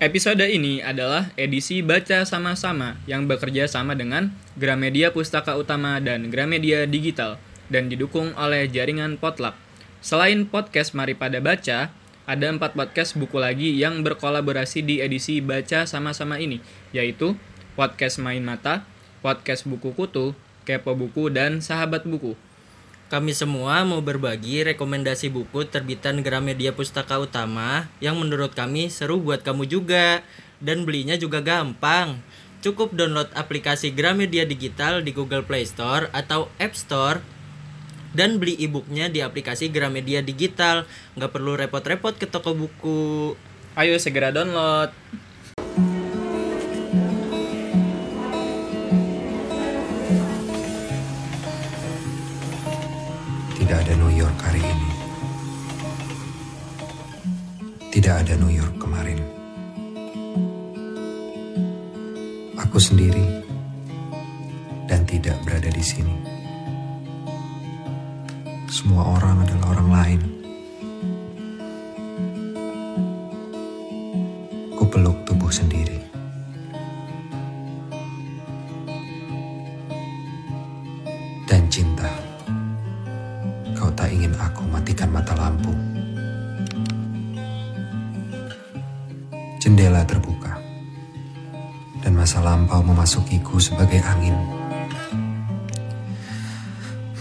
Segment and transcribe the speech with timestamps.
[0.00, 6.88] Episode ini adalah edisi Baca Sama-sama yang bekerja sama dengan Gramedia Pustaka Utama dan Gramedia
[6.88, 7.36] Digital
[7.68, 9.52] dan didukung oleh jaringan Potluck.
[10.00, 11.92] Selain podcast Mari Pada Baca,
[12.24, 16.64] ada empat podcast buku lagi yang berkolaborasi di edisi Baca Sama-sama ini,
[16.96, 17.36] yaitu
[17.76, 18.88] Podcast Main Mata,
[19.20, 20.32] Podcast Buku Kutu,
[20.64, 22.40] Kepo Buku, dan Sahabat Buku.
[23.10, 29.42] Kami semua mau berbagi rekomendasi buku terbitan Gramedia Pustaka Utama yang menurut kami seru buat
[29.42, 30.22] kamu juga
[30.62, 32.22] dan belinya juga gampang.
[32.62, 37.18] Cukup download aplikasi Gramedia Digital di Google Play Store atau App Store
[38.14, 40.86] dan beli e-booknya di aplikasi Gramedia Digital.
[41.18, 43.34] Nggak perlu repot-repot ke toko buku.
[43.74, 44.94] Ayo segera download!
[58.00, 59.20] Tidak ada New York kemarin.
[62.56, 63.44] Aku sendiri
[64.88, 66.16] dan tidak berada di sini.
[68.72, 70.39] Semua orang adalah orang lain.
[93.10, 94.38] Memasukiku sebagai angin.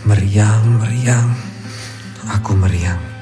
[0.05, 1.33] Meriang, meriang.
[2.29, 3.18] Aku meriang.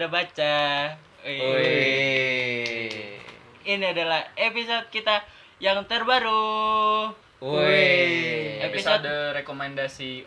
[0.00, 0.56] Pada baca.
[1.28, 2.88] Wih.
[3.68, 5.20] Ini adalah episode kita
[5.60, 7.12] yang terbaru.
[7.44, 10.24] Woi, Episode episode rekomendasi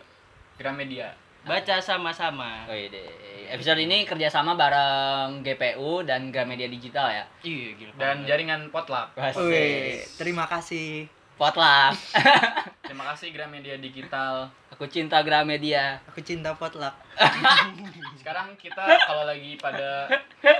[0.54, 1.18] Gramedia.
[1.42, 2.70] baca sama-sama.
[2.70, 3.02] Wih, deh.
[3.50, 7.26] episode ini kerjasama bareng GPU dan Gramedia Digital ya.
[7.42, 7.92] Iya, gila.
[7.98, 9.18] Dan jaringan Potluck.
[9.18, 11.10] Wih, terima kasih.
[11.34, 11.98] Potluck.
[12.86, 14.52] Terima kasih Gramedia Digital.
[14.70, 15.98] Aku cinta Gramedia.
[16.10, 16.94] Aku cinta potluck.
[18.22, 20.06] Sekarang kita kalau lagi pada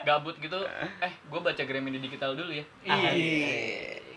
[0.03, 0.63] gabut gitu,
[1.03, 2.65] eh gue baca Gramedia Digital dulu ya.
[2.87, 4.14] Iya.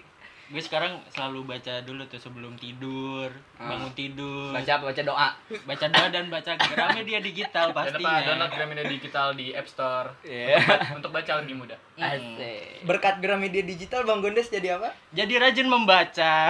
[0.47, 3.27] Gue sekarang selalu baca dulu tuh sebelum tidur,
[3.59, 4.55] bangun tidur.
[4.55, 4.83] Baca apa?
[4.95, 5.29] Baca doa.
[5.67, 8.23] baca doa dan baca Gramedia digital Jangan lupa pastinya.
[8.23, 10.07] download Gramedia Digital di App Store.
[10.23, 10.63] Iya.
[10.95, 11.75] Untuk baca lebih mudah.
[11.99, 12.87] Asik.
[12.87, 14.95] Berkat Gramedia Digital Bang Gondes jadi apa?
[15.11, 16.47] Jadi rajin membaca.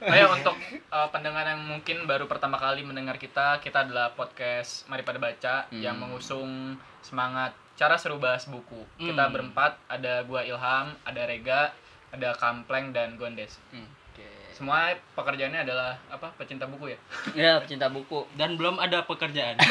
[0.00, 0.56] Ayo untuk
[0.88, 5.54] uh, pendengar yang mungkin baru pertama kali mendengar kita, kita adalah podcast Mari Pada Baca
[5.76, 8.78] yang mengusung semangat cara seru bahas buku.
[8.96, 9.32] Kita Hmm.
[9.32, 11.74] berempat, ada gua Ilham, ada Rega,
[12.08, 13.58] ada Kampleng dan Gondes.
[13.68, 14.22] Hmm, Oke.
[14.52, 16.30] Semua pekerjaannya adalah apa?
[16.34, 16.98] Pecinta buku ya.
[17.36, 18.22] Ya, pecinta buku.
[18.34, 19.58] dan belum ada pekerjaan.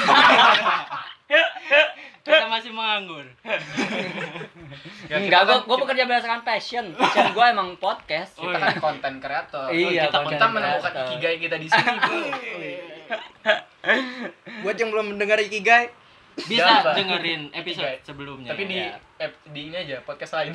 [2.24, 3.26] Kita masih menganggur.
[5.04, 6.86] Ya, Enggak, kita gua kan- gua bekerja berdasarkan passion.
[6.94, 8.34] Passion gua emang podcast.
[8.34, 9.68] kita kan konten kreator.
[9.70, 11.92] Iya, kita, kita menemukan ikigai kita di sini.
[14.64, 15.92] Buat yang belum mendengar Ikigai,
[16.36, 18.02] Bisa Jangan, dengerin episode Ikigai.
[18.02, 18.50] sebelumnya.
[18.50, 18.98] Tapi di Ya.
[19.20, 20.52] app di ini aja podcast lain.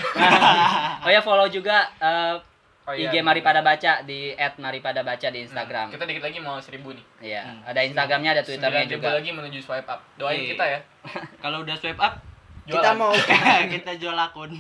[1.05, 2.35] Oh ya, follow juga eh,
[2.83, 3.13] Oh, iya.
[3.13, 5.93] IG Mari Pada Baca di @maripada_baca di Instagram.
[5.93, 7.05] Kita dikit lagi mau seribu nih.
[7.21, 7.61] Iya, Hmm.
[7.63, 9.09] ada Instagramnya, ada Twitternya 9.000 juga.
[9.13, 10.01] lagi menuju swipe up.
[10.17, 10.49] Doain Iya.
[10.51, 10.81] kita ya.
[11.45, 12.17] Kalau udah swipe up,
[12.65, 12.97] kita Jualan.
[12.97, 13.13] mau
[13.77, 14.51] kita jual akun.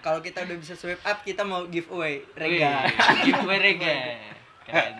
[0.00, 2.88] kalau kita udah bisa swipe up, kita mau giveaway Rega.
[3.22, 3.94] Giveaway Rega.
[4.64, 4.94] Keren.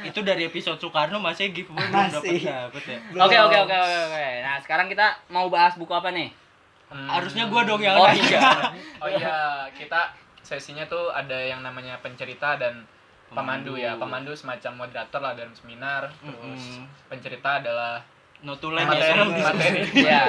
[0.00, 2.40] Itu dari episode Soekarno masih giveaway belum dapat Masih.
[2.44, 2.98] dapat ya.
[3.18, 4.24] Oke oke oke oke.
[4.40, 6.30] Nah sekarang kita mau bahas buku apa nih?
[6.86, 7.04] Hmm.
[7.06, 8.22] Harusnya gua dong yang Oh nanya.
[8.22, 8.48] iya.
[9.02, 9.38] Oh iya,
[9.70, 10.10] kita
[10.40, 12.82] sesinya tuh ada yang namanya pencerita dan
[13.28, 13.72] pemandu, Pemandu.
[13.76, 13.92] ya.
[13.94, 16.08] Pemandu semacam moderator lah dalam seminar.
[16.16, 16.86] Terus Mm-mm.
[17.06, 18.00] pencerita adalah
[18.40, 19.10] Notulen materi.
[19.10, 19.42] ya.
[19.44, 19.80] materi.
[20.06, 20.22] Iya.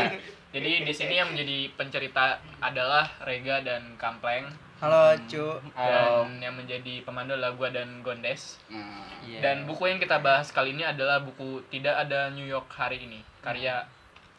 [0.49, 4.49] Jadi di sini yang menjadi pencerita adalah Rega dan Kampleng
[4.79, 5.43] Halo, Cu.
[5.75, 6.23] Halo.
[6.23, 8.55] dan yang menjadi pemandu adalah gua dan Gondes.
[8.71, 9.03] Hmm.
[9.27, 9.43] Iya.
[9.43, 13.19] Dan buku yang kita bahas kali ini adalah buku Tidak Ada New York Hari Ini,
[13.43, 13.83] karya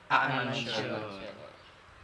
[0.09, 0.97] Aan Aan Mansur.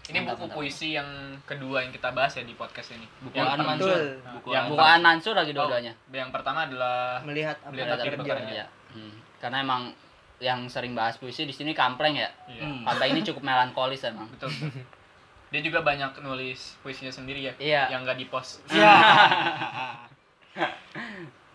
[0.06, 0.54] Ini Mantap, buku mantap.
[0.54, 1.08] puisi yang
[1.42, 3.08] kedua yang kita bahas ya di podcast ini.
[3.24, 3.88] Buku yang Aan Mansur.
[3.88, 4.04] Betul.
[4.36, 5.92] Buku Yang Aan Buku An Mansur lagi Oh, dua-duanya.
[6.12, 8.16] yang pertama adalah Melihat apa Melihat terjadi.
[8.20, 8.52] bekerja.
[8.52, 8.66] Iya.
[8.92, 9.12] Hmm.
[9.40, 9.82] Karena emang
[10.36, 12.28] yang sering bahas puisi di sini kampleng ya.
[12.46, 12.62] Iya.
[12.62, 12.84] Hmm.
[12.84, 14.28] Pantai ini cukup melankolis emang.
[14.28, 14.52] betul.
[14.52, 14.84] betul.
[15.56, 17.56] Dia juga banyak nulis puisinya sendiri ya.
[17.56, 17.88] Iya.
[17.88, 18.60] Yang nggak di post.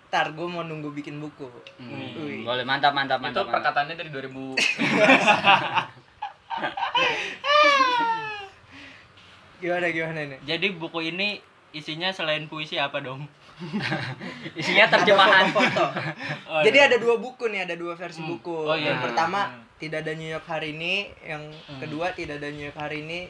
[0.10, 1.46] Ntar gue mau nunggu bikin buku.
[1.78, 3.46] Hmm, boleh mantap mantap Itu mantap.
[3.46, 3.62] mantap.
[3.62, 4.58] perkataannya dari 2000
[9.62, 10.40] Gimana gimana nih?
[10.44, 11.38] Jadi buku ini
[11.72, 13.24] isinya selain puisi apa dong?
[14.58, 15.46] Isinya terjemahan.
[15.46, 15.86] Ada foto-foto.
[16.50, 16.90] Oh, Jadi iya.
[16.90, 18.34] ada dua buku nih, ada dua versi Hmm.
[18.34, 18.58] buku.
[18.58, 18.92] Oh, iya.
[18.92, 19.62] Yang pertama Hmm.
[19.78, 21.78] tidak ada New York hari ini, yang Hmm.
[21.78, 23.30] kedua tidak ada New York hari ini.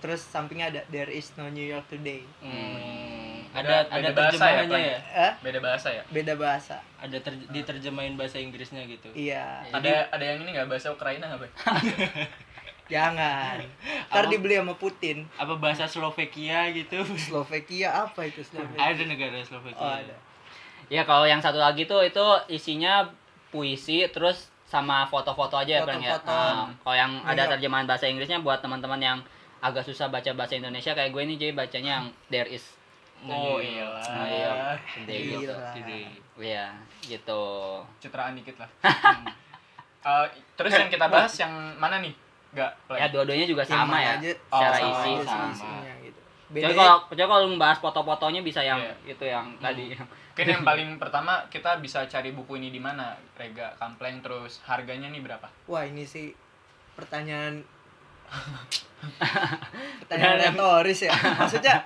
[0.00, 2.24] Terus sampingnya ada There is no New York today.
[2.40, 4.98] Hmm, Beda- ada ada beda bahasa ya, terjemahannya ya?
[5.12, 6.02] Eh, beda bahasa ya.
[6.08, 6.76] beda bahasa.
[6.96, 9.08] Ada ter- diterjemahin bahasa Inggrisnya gitu.
[9.12, 9.60] Iya.
[9.68, 11.50] Ada ada yang ini nggak bahasa Ukraina nggak, Bay?
[12.90, 13.62] Jangan.
[14.10, 14.30] Ntar Apa?
[14.30, 15.22] dibeli sama Putin.
[15.38, 16.98] Apa bahasa Slovakia gitu?
[17.14, 18.78] Slovakia apa itu Slovakia?
[18.82, 19.78] ada negara Slovakia.
[19.78, 20.16] Oh, ada.
[20.90, 23.06] Ya kalau yang satu lagi tuh itu isinya
[23.54, 26.18] puisi terus sama foto-foto aja ya Bang ya.
[26.18, 26.34] Foto-foto.
[26.34, 29.18] Nah, kalau yang ada terjemahan bahasa Inggrisnya buat teman-teman yang
[29.60, 32.64] agak susah baca bahasa Indonesia kayak gue ini jadi bacanya yang there is.
[33.22, 33.84] Oh iya.
[33.84, 34.52] Nah, iya.
[34.98, 35.52] Gitu.
[35.76, 36.00] Jadi,
[36.36, 36.72] Iya,
[37.02, 37.42] gitu.
[37.98, 38.70] Citraan dikit lah.
[40.00, 40.26] Eh,
[40.56, 42.16] terus yang kita bahas yang mana nih?
[42.50, 42.96] Nggak, Plan?
[42.96, 44.12] Ya dua-duanya juga sama mana ya.
[44.16, 45.52] aja, secara sama isi sama.
[45.52, 46.20] isinya gitu.
[46.48, 48.94] Bedanya kalau kecuali kalau membahas foto-fotonya bisa yang Iya.
[49.06, 49.92] itu yang tadi.
[49.92, 53.12] Mungkin yang paling pertama kita bisa cari buku ini di mana?
[53.36, 55.52] Rega, Kampleng, terus harganya nih berapa?
[55.66, 56.32] wah ini sih
[56.96, 57.60] pertanyaan
[60.00, 61.12] pertanyaan retoris ya.
[61.40, 61.76] Maksudnya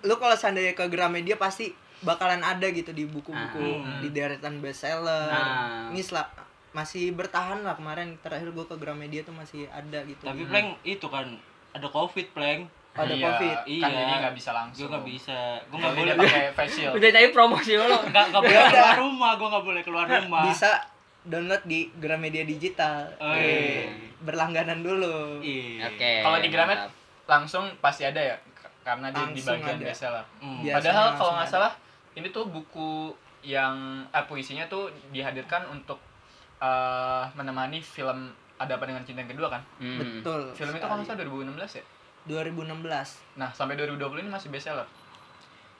[0.00, 1.70] lu kalau seandainya ke Gramedia pasti
[2.00, 4.00] bakalan ada gitu di buku-buku Ah.
[4.00, 5.28] di deretan bestseller.
[5.28, 5.88] Ah.
[5.88, 6.32] Ini sel-
[6.70, 10.22] masih bertahan lah kemarin terakhir gue ke Gramedia tuh masih ada gitu.
[10.22, 11.26] tapi Pleng itu kan
[11.70, 12.70] ada Covid, Pleng.
[12.90, 13.56] ada Iya, covid.
[13.56, 13.86] Kan Iya.
[13.88, 14.86] jadi nggak bisa Gue langsung.
[14.88, 15.38] nggak bisa.
[15.64, 16.94] Gue Nggak boleh pakai face shield.
[16.96, 17.86] Udah tadi promosi lo.
[18.04, 19.30] Nggak boleh keluar rumah.
[19.34, 20.42] Gue nggak boleh keluar rumah.
[20.44, 20.70] Bisa
[21.30, 23.06] download di Gramedia digital.
[23.16, 23.88] Oh, Eh, iya.
[24.20, 25.38] Berlangganan dulu.
[25.38, 25.86] Iya.
[25.88, 26.12] Oke.
[26.20, 26.92] Kalau di Gramet mantap.
[27.24, 28.36] langsung pasti ada ya
[28.82, 29.86] karena di, di bagian ada.
[29.86, 30.24] bestseller.
[30.38, 30.60] Hmm.
[30.60, 31.72] Biasanya Padahal kalau nggak salah
[32.12, 33.74] ini tuh buku yang
[34.06, 35.96] eh, puisinya tuh dihadirkan untuk
[36.58, 39.62] eh, menemani film Ada apa dengan cinta yang kedua kan?
[39.78, 39.96] Hmm.
[39.96, 40.52] Betul.
[40.52, 41.84] Film itu kalau nggak salah 2016 ya.
[42.28, 42.76] 2016.
[43.34, 44.84] Nah sampai 2020 ini masih bestseller.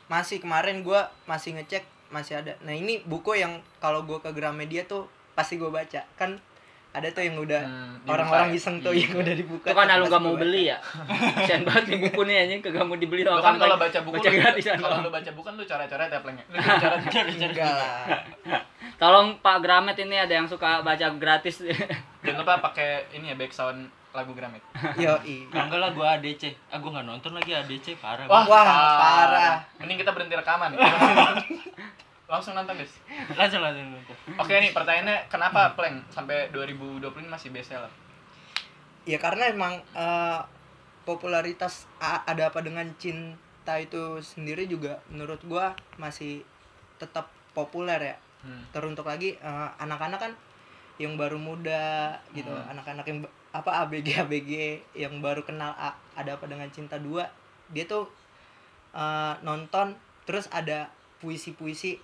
[0.07, 2.59] Masih kemarin gua masih ngecek masih ada.
[2.61, 5.07] Nah, ini buku yang kalau gua ke Gramedia tuh
[5.41, 6.01] pasti gua baca.
[6.15, 6.37] Kan
[6.91, 8.57] ada tuh yang udah Hmm, orang-orang ya?
[8.57, 9.67] iseng tuh yang udah dibuka.
[9.67, 10.79] Itu kan lu gak mau gua beli ya?
[11.33, 14.27] Kasian banget nih buku nih anjing kagak mau dibeli sama kan kalau baca buku Baca
[14.27, 16.45] lu- gratisan kalau lu baca buku kan lu cara-cara ya plengnya.
[16.45, 16.59] Lu
[17.71, 18.21] lah.
[18.97, 21.63] Tolong Pak Gramet ini ada yang suka baca gratis.
[22.21, 24.59] Jangan lupa pakai ini ya back sound lagu Gramet.
[24.75, 25.23] Kalau
[25.63, 26.43] enggak lah gue ADC.
[26.69, 28.27] Ah gue nggak nonton lagi ADC parah.
[28.27, 28.67] Wah, Wah.
[28.99, 29.55] parah.
[29.79, 30.75] Mending kita berhenti rekaman.
[32.31, 32.95] Langsung nonton guys.
[33.35, 34.15] Langsung langsung nonton.
[34.39, 37.91] Oke nih pertanyaannya kenapa Pleng sampai 2020 ini masih bestseller?
[39.03, 40.41] Ya karena emang eh,
[41.03, 46.47] popularitas ada apa dengan cinta itu sendiri juga menurut gua masih
[46.97, 48.17] tetap populer ya.
[48.47, 48.63] Hmm.
[48.71, 50.33] Teruntuk lagi eh, anak-anak kan
[51.01, 52.71] yang baru muda gitu, Hmm.
[52.71, 53.19] anak-anak yang
[53.51, 54.53] apa ABG ABG
[54.95, 57.27] yang baru kenal A- ada apa dengan cinta dua,
[57.75, 58.07] dia tuh
[58.95, 60.87] eh, nonton terus ada
[61.19, 61.99] puisi-puisi.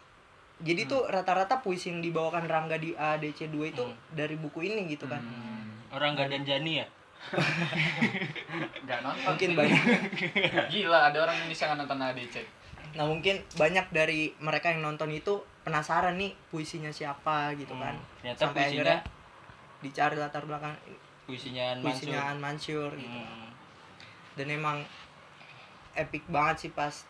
[0.58, 0.90] Jadi Hmm.
[0.90, 3.96] tuh rata-rata puisi yang dibawakan Rangga di ADC 2 itu Hmm.
[4.10, 5.20] dari buku ini gitu kan.
[5.90, 6.86] Orang nggak danjani ya?
[8.82, 9.24] Gak nonton.
[9.26, 9.56] Mungkin sih.
[9.56, 9.82] banyak
[10.72, 12.36] Gila ada orang Indonesia nggak nonton ADC.
[12.94, 17.82] Nah mungkin banyak dari mereka yang nonton itu penasaran nih puisinya siapa gitu Hmm.
[17.82, 17.94] kan.
[18.20, 18.98] Ternyata Sampai puisinya akhirnya
[19.76, 20.74] dicari latar belakang
[21.26, 21.84] puisinya Mansur.
[21.84, 23.12] puisinya An Mansur gitu.
[23.12, 23.50] Hmm.
[24.32, 24.78] Dan emang
[25.92, 27.04] epic banget sih pas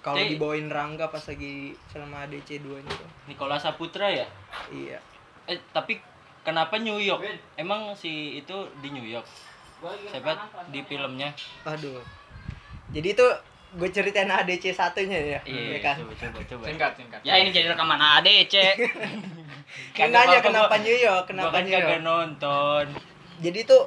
[0.00, 3.04] kalau dibawain Rangga pas lagi film ADC 2 itu.
[3.28, 4.24] Nikola Saputra ya?
[4.72, 4.96] Iya.
[5.44, 6.00] Eh tapi
[6.40, 7.20] kenapa New York?
[7.60, 9.28] Emang si itu di New York?
[10.08, 10.36] Siapa
[10.72, 11.32] di filmnya?
[11.68, 12.00] Aduh.
[12.90, 13.26] Jadi itu
[13.70, 15.40] gue ceritain ADC satunya ya.
[15.46, 15.96] Iya, ya kan.
[16.02, 16.64] coba coba coba.
[16.66, 17.20] Singkat singkat.
[17.22, 18.54] Ya ini jadi rekaman ADC.
[19.94, 21.24] Kan Kagak nanya apa-apa, kenapa New York?
[21.30, 22.02] Kenapa kan New York?
[22.02, 22.84] nonton.
[23.38, 23.86] Jadi tuh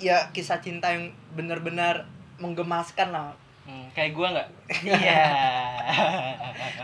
[0.00, 2.08] ya kisah cinta yang benar-benar
[2.40, 3.36] menggemaskan lah
[3.68, 4.48] Hmm, kayak gua nggak?
[4.88, 5.24] Iya.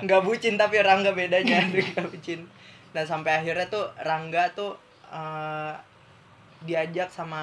[0.05, 2.45] nggak bucin tapi Rangga bedanya nggak bucin
[2.93, 4.77] dan sampai akhirnya tuh Rangga tuh
[5.09, 5.73] eh,
[6.65, 7.41] diajak sama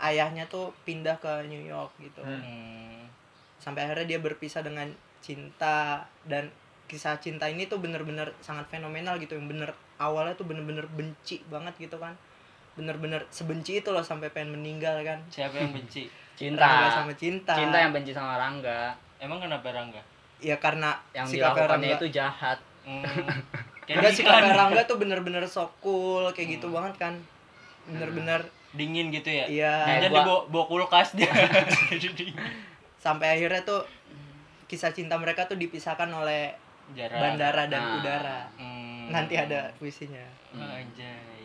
[0.00, 3.08] ayahnya tuh pindah ke New York gitu Hmm.
[3.56, 4.88] sampai akhirnya dia berpisah dengan
[5.20, 6.48] cinta dan
[6.84, 11.72] kisah cinta ini tuh bener-bener sangat fenomenal gitu yang bener awalnya tuh bener-bener benci banget
[11.80, 12.12] gitu kan
[12.74, 16.10] bener-bener sebenci itu loh sampai pengen meninggal kan Siapa yang benci?
[16.34, 16.58] Cinta.
[16.60, 18.90] Rangga sama cinta Cinta yang benci sama Rangga.
[19.16, 20.02] Emang kenapa Rangga?
[20.36, 22.58] ya karena Yang sikapnya dilakukannya Rangga itu jahat.
[22.82, 23.02] Hmm.
[23.86, 24.42] Enggak sih iklan.
[24.42, 26.76] kakak Rangga tuh bener-bener so cool kayak gitu Hmm.
[26.76, 27.14] banget kan
[27.84, 28.40] bener-bener
[28.72, 29.74] dingin gitu ya Iya.
[29.86, 31.30] Jajan Gua- dibawa bawa kulkas dia
[32.98, 33.84] sampai akhirnya tuh
[34.64, 36.50] kisah cinta mereka tuh dipisahkan oleh
[36.90, 37.16] Jarak.
[37.16, 37.94] bandara dan Nah.
[37.96, 39.08] udara Hmm.
[39.08, 41.43] nanti ada puisinya Anjay, anjay.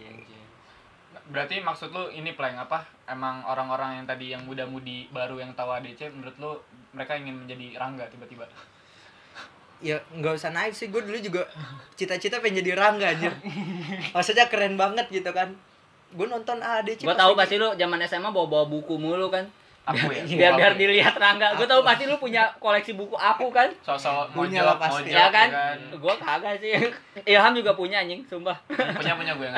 [1.30, 2.82] Berarti maksud lu ini plank apa?
[3.06, 6.52] Emang orang-orang yang tadi yang muda-mudi baru yang tahu ADC menurut lu
[6.92, 8.46] mereka ingin menjadi Rangga tiba-tiba?
[9.80, 11.48] ya nggak usah naik sih gue dulu juga
[11.96, 13.32] cita-cita pengen jadi rangga anjir
[14.12, 15.56] maksudnya keren banget gitu kan
[16.12, 19.46] gue nonton ADC Gue tahu pasti lu zaman SMA bawa-bawa buku mulu kan.
[19.86, 20.26] Aku ya.
[20.42, 20.82] biar biar Aku ya.
[20.82, 21.54] dilihat Rangga.
[21.54, 23.70] Gue tahu pasti lu punya koleksi buku aku kan.
[23.86, 25.06] Sosok Punya lah pasti.
[25.06, 25.48] mojok, Ya kan?
[25.94, 26.74] Gue kagak sih.
[27.30, 28.58] Ilham juga punya anjing, sumpah.
[28.74, 29.56] Punya punya gue yang.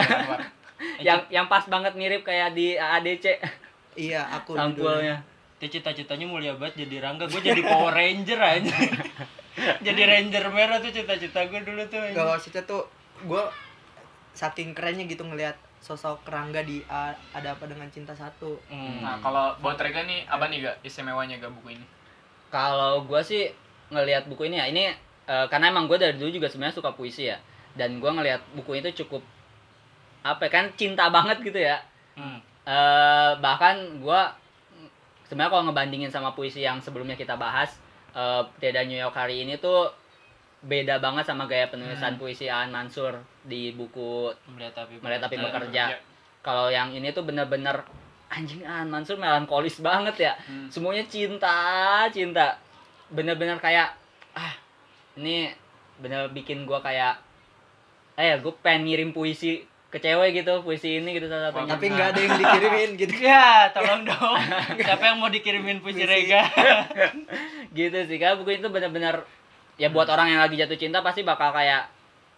[1.07, 3.37] yang yang pas banget mirip kayak di ADC
[3.93, 4.87] iya aku dulu.
[4.87, 5.17] sampulnya.
[5.57, 7.27] Itu cita-citanya mulia banget jadi Rangga.
[7.27, 8.75] Gue jadi Power Ranger aja.
[9.85, 11.99] jadi Ranger merah tuh cita-cita gue dulu tuh.
[11.99, 12.15] anjing.
[12.15, 12.83] gak maksudnya tuh
[13.21, 13.43] gue
[14.31, 19.01] saking kerennya gitu ngelihat sosok rangga di A- ada apa dengan cinta satu Hmm.
[19.01, 21.85] Nah, kalau buat Rega nih apa nih gak istimewanya gak buku ini?
[22.47, 23.51] Kalau gue sih
[23.89, 24.83] ngelihat buku ini ya, ini
[25.25, 27.37] eh, karena emang gue dari dulu juga sebenarnya suka puisi ya,
[27.73, 29.19] dan gue ngelihat buku itu cukup
[30.21, 31.81] apa ya, kan cinta banget gitu ya.
[32.17, 32.39] Hmm.
[32.61, 34.21] Eh, bahkan gue
[35.25, 37.73] sebenarnya kalau ngebandingin sama puisi yang sebelumnya kita bahas,
[38.13, 39.89] eh Tiada New York hari ini tuh
[40.61, 45.01] beda banget sama gaya penulisan puisi Aan Mansur di buku Melihat api.
[45.01, 45.83] Melihat Api bekerja.
[45.95, 45.97] Iya.
[46.45, 47.81] Kalau yang ini tuh bener-bener
[48.29, 50.33] anjing Aan Mansur melankolis banget ya.
[50.45, 50.69] Hmm.
[50.69, 52.61] Semuanya cinta, cinta.
[53.09, 53.97] Bener-bener kayak
[54.37, 54.53] ah
[55.17, 55.49] ini
[55.97, 57.17] bener bikin gua kayak
[58.15, 61.75] eh gue pengen ngirim puisi ke cewek gitu, puisi ini gitu salah satunya.
[61.75, 64.35] tapi nggak ada yang dikirimin gitu Ya, tolong dong.
[64.79, 66.47] Siapa yang mau dikirimin puisi Rega?
[67.77, 69.27] gitu sih kan buku itu bener-bener
[69.75, 71.91] ya buat orang yang lagi jatuh cinta pasti bakal kayak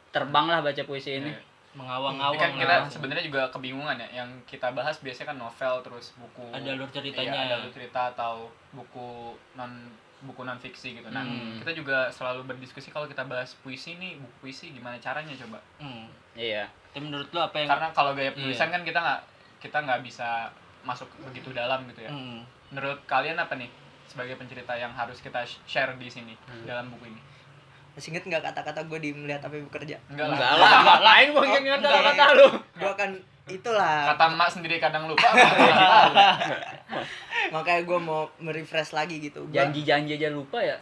[0.10, 1.30] terbang lah baca puisi ini.
[1.30, 1.42] Iya.
[1.74, 2.38] Mengawang-awang.
[2.38, 4.22] kan kita sebenarnya juga kebingungan ya.
[4.22, 6.46] Yang kita bahas biasanya kan novel terus buku.
[6.54, 7.34] Ada alur ceritanya.
[7.34, 9.90] Iya, ada alur cerita atau buku non
[10.24, 11.08] buku non fiksi gitu.
[11.08, 11.60] Nah, Hmm.
[11.60, 15.60] kita juga selalu berdiskusi kalau kita bahas puisi nih, buku puisi gimana caranya coba.
[15.78, 16.08] Hmm.
[16.34, 16.66] Iya.
[16.90, 18.36] Tapi menurut lu apa yang Karena kalau gaya Iya.
[18.36, 19.22] penulisan kan kita nggak
[19.60, 20.48] kita nggak bisa
[20.82, 22.10] masuk begitu dalam gitu ya.
[22.10, 22.44] Hmm.
[22.70, 23.68] Menurut kalian apa nih
[24.06, 26.64] sebagai pencerita yang harus kita share di sini Hmm.
[26.64, 27.22] dalam buku ini?
[27.94, 30.82] masih inget nggak kata-kata gue di melihat apa bekerja Enggak Enggak lah.
[30.82, 32.02] lah, lain gua Oh, ingat enggak.
[32.10, 32.48] kata lu.
[32.74, 33.10] gue akan
[33.46, 35.28] itulah Kata emak sendiri kadang lupa.
[37.52, 40.78] makanya gue mau merefresh lagi gitu Gua- Janji-janji aja lupa ya.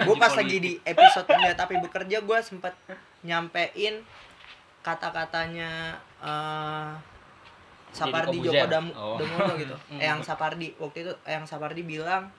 [0.00, 2.72] gue pas lagi di episode melihat tapi bekerja gue sempat
[3.20, 4.00] nyampein
[4.80, 6.90] kata-katanya eh
[7.90, 8.70] Sapardi Deddy Djoko Corbuzier.
[8.70, 9.18] Dam- Oh.
[9.18, 12.30] Damono gitu eh, yang Sapardi waktu itu eh, yang Sapardi bilang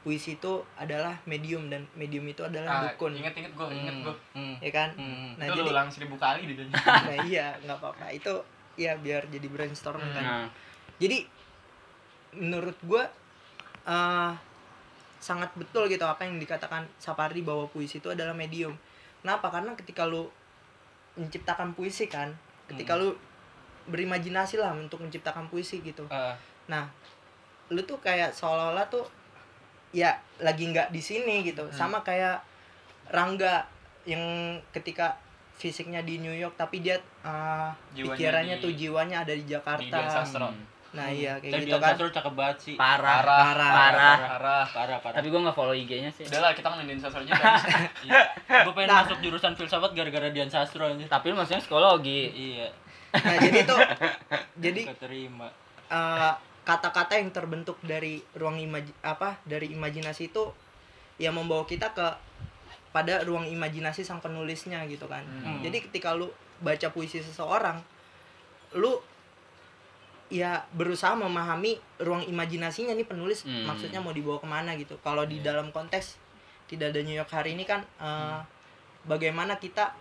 [0.00, 4.14] puisi itu adalah medium dan medium itu adalah Ah, dukun Ingat-ingat gue, inget gue.
[4.34, 4.56] Hmm.
[4.58, 5.34] ya kan Hmm.
[5.34, 6.74] nah itu jadi lu ulang seribu kali di dunia.
[7.06, 8.34] nah iya nggak apa-apa itu
[8.78, 10.24] ya biar jadi brainstorming kan.
[10.24, 10.46] Nah,
[11.02, 11.26] jadi
[12.38, 13.02] menurut gue
[13.88, 14.32] eh
[15.18, 18.78] sangat betul gitu apa yang dikatakan Sapardi bahwa puisi itu adalah medium.
[19.18, 19.50] Kenapa?
[19.50, 20.30] Karena ketika lu
[21.18, 22.30] menciptakan puisi kan
[22.70, 23.18] ketika lu
[23.90, 26.06] berimajinasi lah untuk menciptakan puisi gitu.
[26.12, 26.38] Ah,
[26.70, 26.86] nah
[27.72, 29.02] lu tuh kayak seolah-olah tuh
[29.90, 31.66] ya lagi nggak di sini gitu.
[31.74, 32.38] Sama kayak
[33.08, 33.64] Rangga
[34.04, 34.20] yang
[34.70, 35.16] ketika
[35.58, 39.50] fisiknya di New York tapi dia uh, Jiwanya pikirannya di- tuh jiwanya ada di Di
[39.50, 40.48] Jakarta Dian Sastro.
[40.88, 42.74] nah iya kayak Tapi gitu kan Sastro cakep banget sih.
[42.74, 43.20] parah.
[43.20, 43.68] Parah, Parah.
[43.68, 44.16] Parah.
[44.16, 44.64] Parah.
[44.68, 45.16] Parah, parah.
[45.18, 46.24] Tapi gua nggak follow IG-nya sih.
[46.24, 47.34] Udah lah, kita ngomongin Sastro aja.
[48.00, 48.20] Iya.
[48.64, 49.04] Gue pengen Nah.
[49.04, 51.04] masuk jurusan filsafat gara-gara Dian Sastro aja.
[51.06, 52.22] Tapi lu maksudnya psikologi.
[52.30, 52.68] Iya,
[53.10, 53.78] nah jadi tuh
[54.64, 55.48] jadi keterima.
[55.88, 60.44] eh, kata-kata yang terbentuk dari ruang imaji apa dari imajinasi itu
[61.16, 62.04] yang membawa kita ke
[62.88, 65.60] pada ruang imajinasi sang penulisnya gitu kan Hmm.
[65.60, 66.28] jadi ketika lu
[66.58, 67.78] baca puisi seseorang
[68.72, 68.96] lu
[70.28, 73.64] ya berusaha memahami ruang imajinasinya nih penulis Hmm.
[73.64, 75.52] maksudnya mau dibawa ke mana gitu kalau di Iya.
[75.52, 76.20] dalam konteks
[76.66, 78.40] tidak ada New York hari ini kan eh,
[79.04, 79.96] bagaimana kita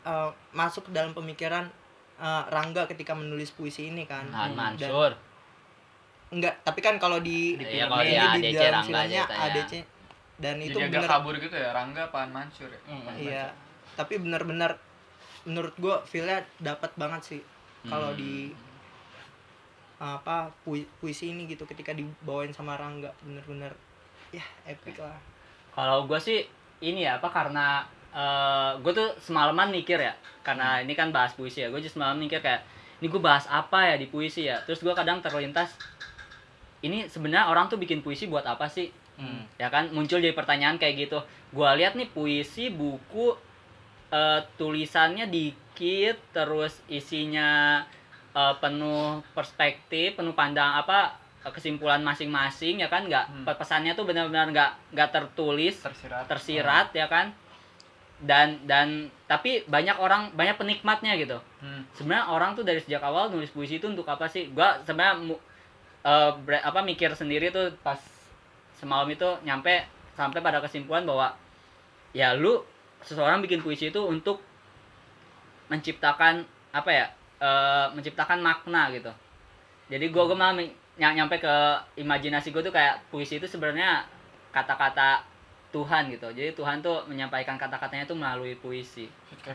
[0.00, 1.68] eh, masuk dalam pemikiran
[2.16, 5.12] eh, Rangga ketika menulis puisi ini kan Dan- Mansur.
[6.28, 9.44] Enggak, tapi kan kalau di Iya, filmnya kalau di ini di ADC dalam filmnya ceritanya.
[9.44, 9.72] ADC
[10.38, 11.10] dan itu Jadi agak bener.
[11.10, 12.80] kabur gitu ya, Rangga Paan Mansur ya.
[12.86, 13.10] Hmm.
[13.12, 13.46] iya
[13.92, 14.78] tapi bener-bener
[15.42, 17.42] menurut gua feelnya dapat banget sih.
[17.82, 18.18] Kalau Hmm.
[18.18, 18.54] di
[19.98, 23.74] apa pui- puisi ini gitu ketika dibawain sama Rangga bener-bener
[24.30, 25.18] ya epic lah.
[25.74, 26.46] Kalau gue sih
[26.78, 27.82] ini ya apa karena
[28.78, 32.38] gue tuh semalaman mikir ya karena ini kan bahas puisi ya gue just semalam mikir
[32.38, 32.62] kayak
[32.98, 34.62] ini gue bahas apa ya di puisi ya?
[34.62, 35.74] Terus gue kadang terlintas
[36.78, 39.42] ini sebenarnya orang tuh bikin puisi buat apa sih Hmm.
[39.58, 41.18] ya kan muncul jadi pertanyaan kayak gitu.
[41.50, 43.34] Gue lihat nih puisi buku
[44.08, 47.82] eh, tulisannya dikit terus isinya
[48.32, 51.18] eh, penuh perspektif penuh pandang apa
[51.50, 53.10] kesimpulan masing-masing ya kan?
[53.10, 53.44] Nggak Hmm.
[53.44, 56.24] pesannya tuh benar-benar nggak nggak tertulis tersirat.
[56.30, 57.34] tersirat ya kan?
[58.18, 61.38] Dan dan tapi banyak orang banyak penikmatnya gitu.
[61.58, 61.82] Hmm.
[61.94, 64.46] sebenarnya orang tuh dari sejak awal nulis puisi itu untuk apa sih?
[64.54, 65.38] Gua sebenarnya
[66.46, 67.98] bre- apa mikir sendiri tuh pas
[68.78, 69.82] semalam itu nyampe
[70.14, 71.34] sampai pada kesimpulan bahwa
[72.14, 72.62] ya lu
[73.02, 74.42] seseorang bikin puisi itu untuk
[75.68, 76.42] menciptakan
[76.72, 77.06] apa ya
[77.38, 79.12] eh, menciptakan makna gitu.
[79.88, 80.54] Jadi gua gua malah
[80.98, 81.54] nyampe ke
[81.96, 84.02] imajinasi gue tuh kayak puisi itu sebenarnya
[84.50, 85.22] kata-kata
[85.70, 86.26] Tuhan gitu.
[86.34, 89.06] Jadi Tuhan tuh menyampaikan kata-katanya tuh melalui puisi.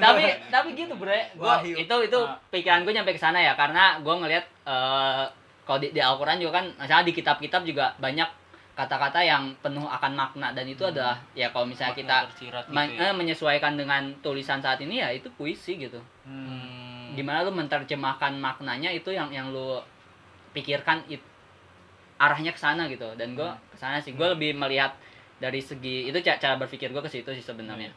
[0.00, 1.28] Tapi tapi gitu bre.
[1.36, 2.40] Gua itu itu Ah.
[2.48, 5.24] pikiran gue nyampe ke sana ya karena gue ngelihat eh
[5.70, 8.26] kalau di, di Al-Quran juga kan misalnya di kitab-kitab juga banyak
[8.74, 10.50] kata-kata yang penuh akan makna.
[10.50, 13.06] Dan itu adalah ya kalau misalnya kita tersirat gitu men- ya.
[13.06, 16.02] eh, menyesuaikan dengan tulisan saat ini ya itu puisi gitu.
[16.26, 16.50] Hmm.
[16.50, 17.14] Hmm.
[17.14, 19.78] gimana lu menerjemahkan maknanya itu yang yang lu
[20.50, 21.22] pikirkan it,
[22.18, 23.06] arahnya ke sana gitu.
[23.14, 24.10] Dan gue ke sana sih.
[24.18, 24.98] Gue lebih melihat
[25.38, 27.94] dari segi itu ca- cara berpikir gue ke situ sih sebenarnya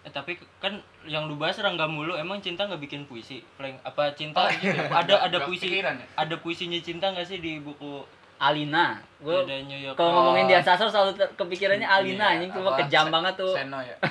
[0.00, 0.72] Eh, tapi kan
[1.04, 3.44] yang lu bahas Rangga mulu emang cinta nggak bikin puisi?
[3.54, 5.92] Plank, apa cinta ada ada Gak puisi ya?
[6.16, 8.00] ada puisinya cinta nggak sih di buku
[8.40, 8.96] Alina.
[9.20, 9.52] Gue ada
[9.92, 12.50] kalau ngomongin dia sasar selalu kepikirannya Alina Iya, anjing.
[12.56, 13.52] Cuma apa, kejam Se- banget tuh.
[13.52, 13.94] Seno ya?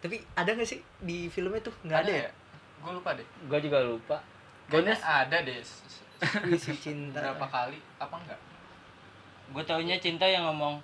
[0.00, 1.74] Tapi ada nggak sih di filmnya tuh?
[1.84, 2.28] Nggak ada, ya?
[2.80, 3.26] gue lupa deh.
[3.44, 4.16] Gue juga lupa.
[4.72, 5.60] Kayaknya Bonus ada deh.
[6.48, 7.20] Puisi cinta.
[7.20, 7.78] berapa kali?
[7.96, 8.40] Apa enggak
[9.50, 10.78] gue taunya cinta yang ngomong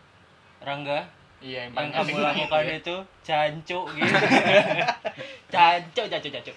[0.59, 1.07] Rangga
[1.47, 2.75] iya yang kamu penting lakukan ya.
[2.77, 4.15] itu cancu gitu
[5.53, 6.53] cancu cancu cancu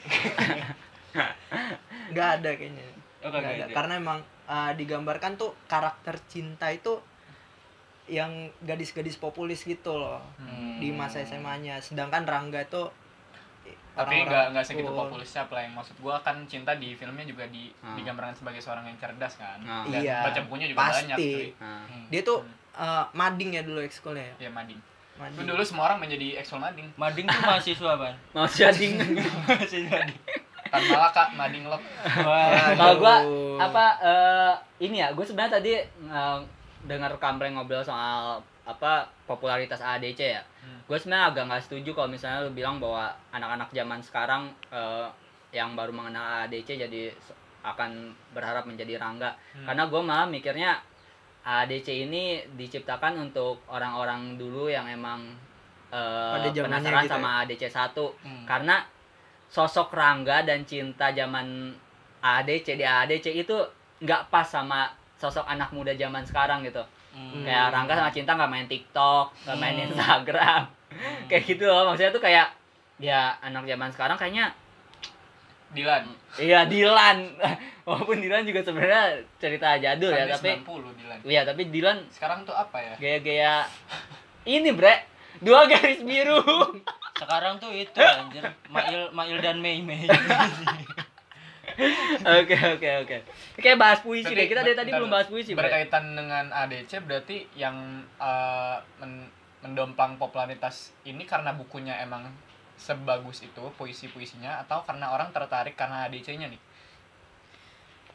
[2.09, 2.85] Nggak ada kayaknya.
[3.19, 3.63] oh Nggak kagak ada.
[3.63, 6.97] ada Karena emang uh, digambarkan tuh karakter cinta itu
[8.07, 10.81] yang gadis-gadis populis gitu loh Hmm.
[10.81, 11.77] di masa SMA-nya.
[11.79, 12.89] Sedangkan Rangga tuh
[13.91, 17.67] tapi nggak nggak segitu populisnya apa yang maksud gua kan cinta di filmnya juga di
[17.75, 17.93] Hmm.
[17.93, 19.83] digambarkan sebagai seorang yang cerdas kan Ah.
[19.85, 20.95] dan Iya, baca bukunya juga pasti.
[21.03, 22.39] banyak cuy nah, Dia tuh
[22.79, 24.47] uh, mading ya dulu ekskulnya ya.
[24.47, 24.79] ya mading
[25.19, 25.35] Mading.
[25.35, 28.95] Lu dulu semua orang menjadi ekskul mading Mading tuh mahasiswa ban mau shading
[29.45, 30.15] mahasiswa di
[30.71, 31.81] Tan Malaka mading Wah,
[32.71, 33.57] kalau gue Aduh.
[33.59, 36.37] apa eh, ini ya gue sebenarnya tadi eh,
[36.81, 40.75] dengar kampleng ngobrol soal apa popularitas ADC ya Hmm.
[40.85, 45.07] gue sebenarnya agak nggak setuju kalau misalnya lu bilang bahwa anak-anak zaman sekarang eh,
[45.51, 47.15] yang baru mengenal ADC jadi
[47.59, 47.91] akan
[48.31, 49.63] berharap menjadi rangga Hmm.
[49.65, 50.79] karena gue malah mikirnya
[51.49, 55.25] ADC ini diciptakan untuk orang-orang dulu yang emang
[56.53, 57.13] zamannya penasaran gitu ya?
[57.17, 58.45] sama ADC 1 Hmm.
[58.45, 58.75] karena
[59.49, 61.73] sosok Rangga dan cinta zaman
[62.21, 63.57] ADC di ADC itu
[63.99, 64.85] nggak pas sama
[65.17, 67.41] sosok anak muda zaman sekarang gitu Hmm.
[67.41, 69.85] kayak Rangga sama cinta nggak main TikTok nggak main Hmm.
[69.89, 70.61] Instagram
[70.93, 71.25] Hmm.
[71.29, 72.53] kayak gitu loh maksudnya tuh kayak
[73.01, 74.53] ya anak zaman sekarang kayaknya
[75.69, 76.03] Dilan.
[76.35, 77.17] Iya Dilan.
[77.87, 81.17] Walaupun Dilan juga sebenarnya cerita jadul ya Kan tapi 90 Dilan.
[81.23, 82.93] Iya tapi Dilan sekarang tuh apa ya?
[82.97, 83.53] gaya-gaya
[84.45, 85.05] ini bre.
[85.39, 86.41] Dua garis biru.
[87.19, 88.43] Sekarang tuh itu anjir.
[88.67, 90.07] Mail Mail dan Mei Mei
[92.19, 92.89] oke oke.
[93.03, 93.17] Oke
[93.57, 94.47] kayak bahas puisi Berarti deh.
[94.47, 95.67] Kita dari tadi belum bahas puisi bre.
[95.67, 97.75] Berkaitan dengan ADC berarti yang
[98.17, 102.31] eh, men- mendomplang popularitas ini karena bukunya emang
[102.79, 106.61] sebagus itu puisi-puisinya atau karena orang tertarik karena ADC-nya nih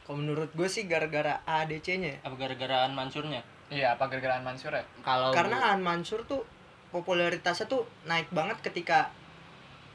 [0.03, 2.11] Kalau menurut gue sih gara-gara ADC-nya.
[2.11, 2.18] ya.
[2.22, 6.44] apa gara-garaan Mansurnya iya apa gara-gara Mansur ya kalau Karena Aan Mansur tuh
[6.88, 9.09] popularitasnya tuh naik banget ketika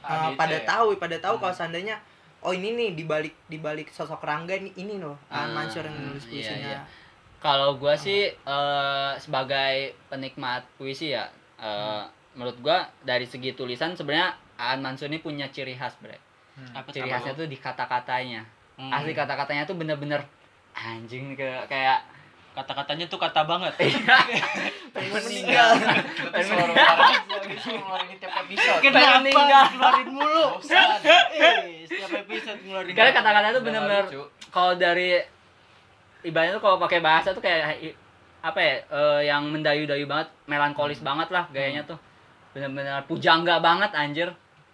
[0.01, 0.65] uh, pada ya?
[0.65, 1.43] tahu pada tahu Hmm.
[1.43, 1.95] kalau seandainya
[2.39, 6.25] oh ini nih dibalik dibalik sosok Rangga ini ini loh Aan Ah, Mansur yang nulis
[6.25, 6.69] iya, puisinya.
[6.71, 6.81] iya.
[7.39, 9.75] kalau gua sih eh, sebagai
[10.09, 12.01] penikmat puisi ya eh,
[12.33, 16.19] menurut gua dari segi tulisan sebenarnya Aan Mansur ini punya ciri khas bre
[16.51, 16.75] Hmm.
[16.75, 18.43] apa ciri khasnya tuh di kata-katanya
[18.75, 18.91] Hmm.
[18.91, 20.19] asli kata-katanya tuh bener-bener
[20.73, 22.03] anjing kayak kayak
[22.51, 24.03] kata-katanya tuh kata banget pengen
[25.13, 29.63] meninggal Berarti selalu ngeluarin tiap episode meninggal.
[30.05, 30.87] mulu Bosan.
[31.31, 33.19] Eh, setiap episode ngeluarin karena kata.
[33.21, 34.05] kata-katanya tuh bener-bener
[34.49, 35.09] kalau dari
[36.21, 37.95] ibaratnya tuh kalau pakai bahasa tuh kayak
[38.41, 41.99] apa ya eh, yang mendayu-dayu banget melankolis banget lah gayanya tuh
[42.51, 44.31] bener-bener pujangga banget anjir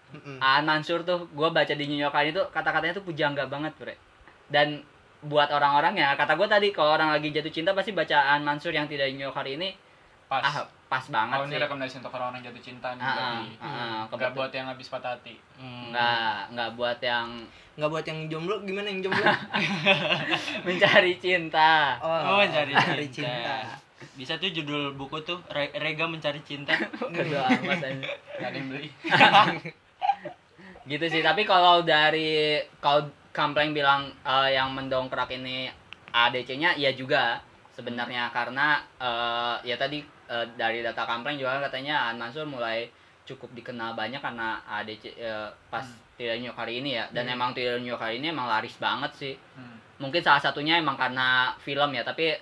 [0.08, 0.38] Mm-mm.
[0.38, 3.96] Aan Mansur tuh gue baca di New York itu kata-katanya tuh pujangga banget bre
[4.48, 4.86] dan
[5.20, 8.70] buat orang-orang ya kata gue tadi kalau orang lagi jatuh cinta pasti baca Aan Mansur
[8.70, 9.74] yang tidak di New York hari ini
[10.26, 13.14] pas ah pas banget kalau ini sih rekomendasi untuk orang yang jatuh cinta nih Ah,
[13.14, 15.90] ah, ah, nggak kebetul- buat yang habis patah hati Hmm.
[15.90, 17.28] nggak nggak buat yang
[17.76, 19.20] Nggak buat yang jomblo gimana yang jomblo?
[20.66, 23.68] mencari cinta Oh, mencari mencari cinta.
[24.14, 27.92] bisa tuh judul buku tuh Re- Rega mencari cinta amat aja.
[27.92, 28.06] nggak
[28.42, 28.88] ada yang beli
[30.86, 35.68] gitu sih tapi kalau dari kalau Kampleng bilang eh, yang mendongkrak ini
[36.16, 37.42] ADC-nya iya juga
[37.76, 42.88] sebenarnya karena eh, ya tadi eh, dari data Kampleng juga katanya An Mansur mulai
[43.26, 45.84] cukup dikenal banyak karena ADC eh, pas
[46.16, 48.78] Tidak New York hari ini ya dan emang Tidak New York hari ini emang laris
[48.80, 49.80] banget sih Hmm.
[50.00, 52.36] mungkin salah satunya emang karena film ya tapi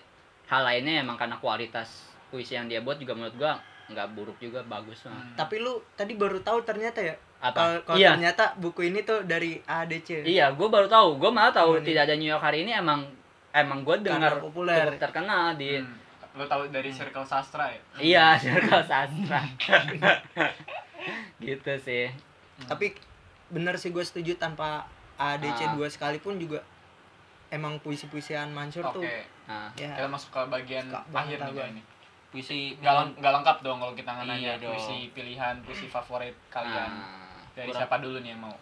[0.49, 4.63] hal lainnya emang karena kualitas puisi yang dia buat juga menurut gua nggak buruk juga
[4.65, 5.13] bagus lah.
[5.13, 5.35] Hmm.
[5.37, 9.59] Tapi lu tadi baru tahu ternyata ya apa kalau iya ternyata buku ini tuh dari
[9.59, 10.23] ADC.
[10.23, 11.85] iya gue baru tahu gue malah tahu nih?
[11.85, 13.03] tidak ada New York hari ini emang
[13.51, 14.87] emang gue dengar populer.
[14.87, 15.99] cukup terkenal di Hmm.
[16.33, 17.81] Lo tahu dari circle sastra ya?
[17.99, 19.43] iya circle sastra
[21.39, 22.07] gitu sih
[22.63, 22.95] Tapi
[23.49, 25.71] bener sih gue setuju tanpa ADC Ah.
[25.75, 26.63] dua sekalipun juga
[27.49, 28.97] emang puisi-puisian Mansur Oke.
[28.97, 29.03] tuh
[29.43, 31.67] nah ya Kita masuk ke bagian Suka akhir gua.
[31.67, 31.83] ini.
[32.31, 34.73] puisi Nggak, leng- nggak lengkap dong kalau kita nanya Iya dong.
[34.73, 36.89] puisi pilihan, puisi favorit kalian.
[36.89, 37.22] nah,
[37.53, 38.55] Dari kurang- siapa dulu nih yang mau?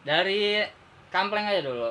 [0.00, 0.64] dari
[1.08, 1.90] kampleng aja dulu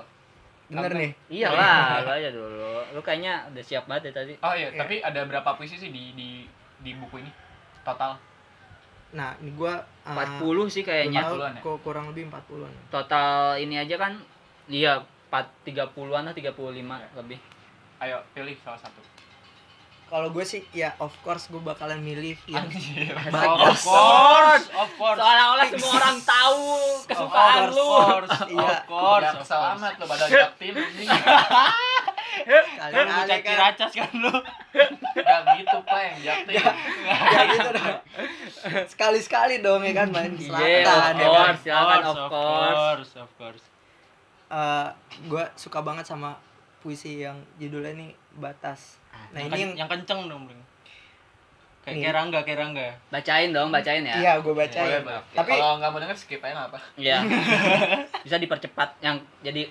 [0.67, 0.99] bener Kampleng.
[0.99, 1.11] nih.
[1.29, 4.79] iya lah lu aja dulu lu kayaknya udah siap banget ya tadi Oh iya, Iya.
[4.79, 6.29] tapi ada berapa puisi sih di di
[6.77, 7.31] di buku ini?
[7.81, 8.17] Total.
[9.09, 11.61] Nah, ini gua uh, 40 sih kayaknya 40-an ya?
[11.61, 12.71] kok kurang lebih 40-an.
[12.89, 14.19] total ini aja kan
[14.67, 14.99] iya
[15.29, 16.51] 4 30-an lah 35
[17.15, 17.39] lebih
[17.97, 18.99] Ayo pilih salah satu.
[20.07, 23.11] Kalau gue sih ya of course gue bakalan milih yang Anjir.
[23.11, 25.19] Of course, of course.
[25.19, 26.63] seolah-olah semua orang tahu
[27.03, 28.63] kesukaan Of lu course, iya.
[28.63, 29.75] of course of kesel course.
[29.75, 30.27] amat lo badan
[30.61, 31.05] ini.
[32.87, 33.55] Kan lu kan.
[33.59, 34.31] racas kan lu
[35.17, 36.55] Gak gitu, Pleng, jaktim.
[36.55, 37.97] ya gitu dong.
[38.87, 40.47] Sekali-sekali dong ya kan main Iya,
[40.85, 41.35] selatan of ya kan.
[41.35, 41.59] course.
[41.59, 42.71] silakan, of of course.
[42.71, 43.63] course of course
[44.47, 44.87] Eh,
[45.25, 46.39] gue suka banget sama
[46.79, 48.95] puisi yang judulnya ini batas.
[49.27, 50.61] Nah yang, ini yang yang kenceng dong Bling.
[51.81, 54.99] kayak kayak Rangga kayak Rangga bacain dong bacain ya iya gue baca Boleh, ya.
[55.01, 55.21] boleh.
[55.31, 56.79] Tapi kalau nggak mau denger skip aja nggak apa.
[56.95, 57.17] Iya.
[58.25, 59.61] bisa dipercepat yang jadi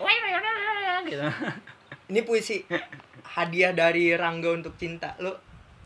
[1.06, 1.22] gitu
[2.06, 2.62] ini puisi
[3.28, 5.12] hadiah dari Rangga untuk cinta.
[5.18, 5.34] Lu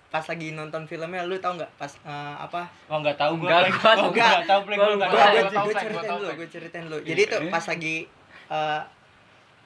[0.07, 3.63] pas lagi nonton filmnya lu tau nggak pas eh, apa oh nggak tahu gua Enggak,
[3.65, 3.75] Bling.
[3.77, 4.27] gua- Oh, enggak.
[4.29, 4.79] nggak tahu Bling.
[4.79, 5.31] Gua Gua nggak gue tahu.
[5.31, 6.37] gue gua ceritain Frank.
[6.37, 7.97] gue ceritain dulu jadi tuh pas lagi
[8.49, 8.81] eh,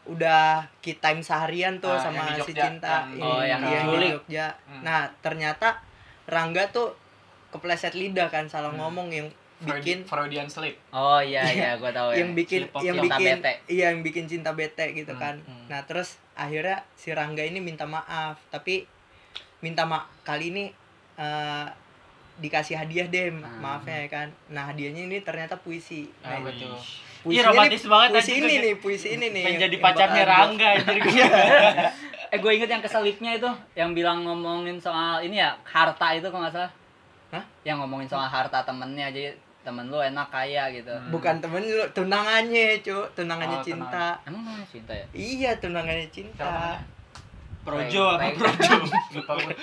[0.06, 0.44] udah
[0.78, 4.08] key time seharian tuh Ah, sama si cinta Yang- Oh, yang iya, di.
[4.10, 4.82] Jogja Hmm.
[4.82, 5.80] nah ternyata
[6.24, 6.92] Rangga tuh
[7.48, 8.80] kepleset lidah kan salah Hmm.
[8.80, 10.76] ngomong yang bikin Freudian slip.
[10.90, 13.52] oh iya iya gua tahu ya yang bikin Slip of yang bikin bete.
[13.66, 15.66] iya yang bikin cinta bete gitu Hmm, kan hmm.
[15.68, 18.84] nah terus akhirnya si Rangga ini minta maaf tapi
[19.60, 20.64] minta maaf kali ini
[21.16, 21.66] eh,
[22.36, 23.60] dikasih hadiah deh ma- Hmm.
[23.60, 26.74] maafnya ya kan nah hadiahnya ini ternyata puisi Ah, nah, betul.
[27.20, 30.24] puisi Ih, romantis banget puisi ini nih puisi ini nih pengen yang- jadi yang pacarnya
[30.24, 30.70] Rangga
[32.28, 36.42] eh gue inget yang keselipnya itu yang bilang ngomongin soal ini ya harta itu kalau
[36.42, 36.72] nggak salah
[37.30, 37.44] Hah?
[37.62, 41.08] yang ngomongin soal harta temennya jadi temen lu enak kaya gitu Hmm.
[41.08, 46.76] bukan temen lu tunangannya cu tunangannya Oh, cinta emang namanya cinta ya iya tunangannya cinta?
[47.64, 48.76] Projo apa Projo
[49.16, 49.54] Lupa gue.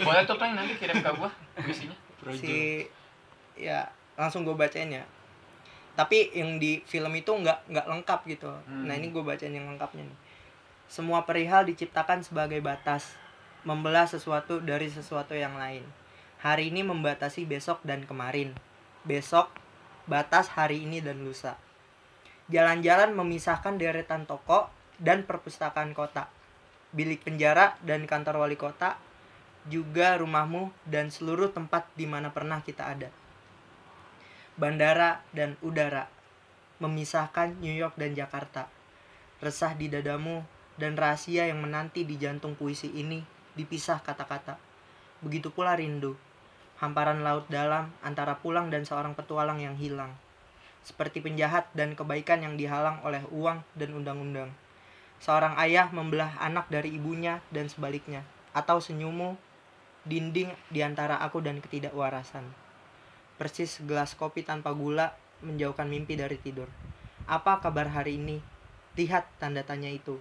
[0.00, 1.92] Boleh tuh Pleng nanti kirim ke gua puisinya.
[2.22, 2.86] Projo si
[3.58, 5.02] ya langsung gue bacain ya.
[5.98, 8.48] Tapi yang di film itu nggak nggak lengkap gitu.
[8.64, 8.86] Hmm.
[8.86, 10.18] nah ini gue bacain yang lengkapnya nih.
[10.86, 13.18] Semua perihal diciptakan sebagai batas
[13.66, 15.82] membelah sesuatu dari sesuatu yang lain.
[16.42, 18.54] Hari ini membatasi besok dan kemarin.
[19.02, 19.50] Besok
[20.06, 21.58] batas hari ini dan lusa.
[22.50, 24.66] Jalan-jalan memisahkan deretan toko
[24.98, 26.26] dan perpustakaan kota.
[26.92, 28.98] Bilik penjara dan kantor wali kota
[29.70, 33.10] juga rumahmu dan seluruh tempat di mana pernah kita ada.
[34.58, 36.10] Bandara dan udara
[36.82, 38.66] memisahkan New York dan Jakarta.
[39.38, 40.42] Resah di dadamu
[40.74, 43.22] dan rahasia yang menanti di jantung puisi ini
[43.54, 44.58] dipisah kata-kata.
[45.22, 46.18] Begitu pula rindu,
[46.82, 50.10] hamparan laut dalam antara pulang dan seorang petualang yang hilang.
[50.82, 54.50] Seperti penjahat dan kebaikan yang dihalang oleh uang dan undang-undang.
[55.22, 58.26] Seorang ayah membelah anak dari ibunya dan sebaliknya.
[58.50, 59.38] Atau senyummu
[60.02, 62.42] dinding di antara aku dan ketidakwarasan.
[63.38, 66.66] Persis segelas kopi tanpa gula menjauhkan mimpi dari tidur.
[67.26, 68.38] Apa kabar hari ini?
[68.94, 70.18] Lihat tanda tanya itu.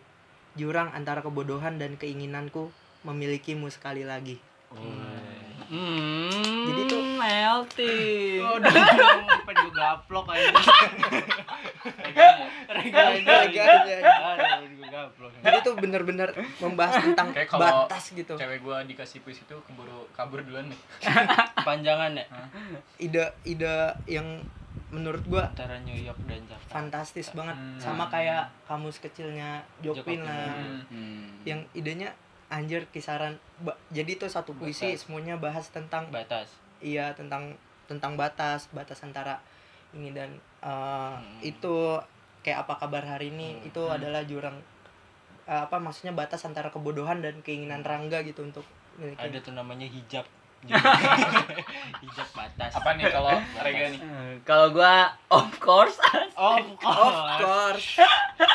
[0.54, 2.70] Jurang antara kebodohan dan keinginanku
[3.04, 4.38] memilikimu sekali lagi.
[4.72, 8.72] hmm Jadi tuh- melting Aduh,
[9.46, 10.52] pengen gaplok aja.
[12.68, 13.26] Reganya.
[13.44, 15.32] Aduh, gue gaplok.
[15.38, 18.34] Jadi tuh bener-bener membahas tentang Kayak batas gitu.
[18.34, 20.80] Cewek gua dikasih puisi itu keburu kabur duluan nih.
[21.68, 22.26] Panjangan ya
[22.98, 24.44] Ide-ide yang
[24.88, 26.68] menurut gua antara New York dan Jakarta.
[26.70, 27.76] fantastis banget Hmm.
[27.78, 30.52] sama kayak kamus kecilnya Jokpin lah.
[30.54, 30.84] Hmm.
[30.88, 31.28] Hmm.
[31.44, 32.10] Yang idenya
[32.48, 35.00] anjir kisaran ba- jadi tuh satu puisi Batas.
[35.02, 36.52] semuanya bahas tentang Batas.
[36.80, 39.40] iya tentang tentang batas batas antara
[39.94, 42.00] ini dan eh, itu
[42.42, 44.58] kayak apa kabar hari ini itu adalah jurang
[45.44, 48.64] eh, apa maksudnya batas antara kebodohan dan keinginan Rangga gitu untuk
[48.96, 49.20] miliki.
[49.20, 50.24] ada tuh namanya hijab.
[52.02, 52.70] Hijab batas.
[52.72, 53.98] Apa nih kalau Rega nih?
[53.98, 55.98] Eh, Kalau gua of course.
[56.38, 56.66] Of
[57.42, 57.98] course,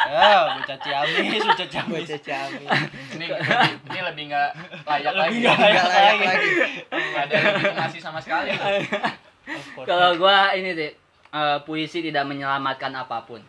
[0.07, 2.67] ya bocah ciamis bocah ciamis bocah Ciamis.
[3.13, 3.51] ini lebih,
[3.87, 4.51] ini lebih nggak
[4.83, 5.37] layak lagi.
[5.41, 6.49] nggak Nggak layak lagi.
[6.91, 8.51] nggak ada legitimasi sama sekali.
[8.55, 9.87] Of course.
[9.87, 10.91] Kalau gua ini sih
[11.33, 13.43] eh, puisi tidak menyelamatkan apa pun.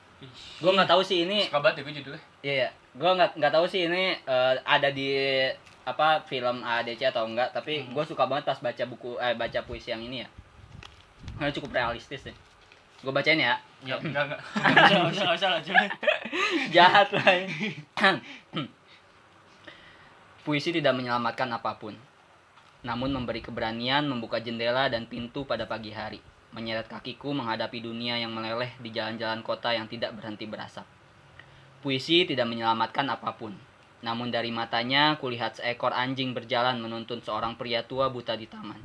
[0.62, 2.70] Gua nggak tahu sih ini suka banget ya gue judulnya Iya, iya.
[2.98, 5.10] gue nggak nggak tahu sih ini eh, ada di
[5.88, 9.96] apa film ADC atau enggak, tapi gue suka banget pas baca buku eh baca puisi
[9.96, 10.28] yang ini ya.
[11.40, 12.36] Karena cukup realistis deh.
[13.00, 13.56] Gue bacain ya.
[13.86, 15.50] ya enggak enggak nggak usah usah.
[16.76, 17.46] Jahat lah.
[20.44, 21.96] Puisi tidak menyelamatkan apa pun.
[22.84, 26.20] Namun memberi keberanian membuka jendela dan pintu pada pagi hari.
[26.58, 30.90] Menyeret kakiku menghadapi dunia yang meleleh di jalan-jalan kota yang tidak berhenti berasap.
[31.86, 33.54] Puisi tidak menyelamatkan apa pun.
[34.02, 38.82] Namun dari matanya kulihat seekor anjing berjalan menuntun seorang pria tua buta di taman.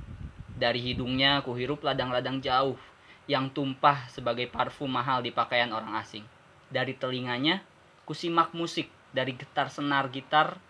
[0.52, 2.76] Dari hidungnya kuhirup ladang-ladang jauh
[3.24, 6.28] yang tumpah sebagai parfum mahal di pakaian orang asing.
[6.68, 7.64] Dari telinganya
[8.04, 10.60] kusimak musik dari getar senar gitar